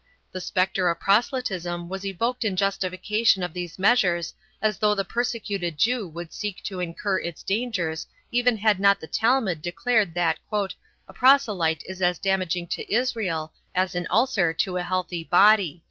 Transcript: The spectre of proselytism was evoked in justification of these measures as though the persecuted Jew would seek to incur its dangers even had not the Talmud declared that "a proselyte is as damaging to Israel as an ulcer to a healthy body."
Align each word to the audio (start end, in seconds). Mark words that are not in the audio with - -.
The 0.31 0.41
spectre 0.41 0.89
of 0.89 0.99
proselytism 0.99 1.87
was 1.87 2.03
evoked 2.07 2.43
in 2.43 2.55
justification 2.55 3.43
of 3.43 3.53
these 3.53 3.77
measures 3.77 4.33
as 4.59 4.79
though 4.79 4.95
the 4.95 5.05
persecuted 5.05 5.77
Jew 5.77 6.07
would 6.07 6.33
seek 6.33 6.63
to 6.63 6.79
incur 6.79 7.19
its 7.19 7.43
dangers 7.43 8.07
even 8.31 8.57
had 8.57 8.79
not 8.79 8.99
the 8.99 9.05
Talmud 9.05 9.61
declared 9.61 10.15
that 10.15 10.39
"a 10.51 11.13
proselyte 11.13 11.83
is 11.87 12.01
as 12.01 12.17
damaging 12.17 12.65
to 12.69 12.91
Israel 12.91 13.53
as 13.75 13.93
an 13.93 14.07
ulcer 14.09 14.53
to 14.53 14.77
a 14.77 14.81
healthy 14.81 15.23
body." 15.23 15.79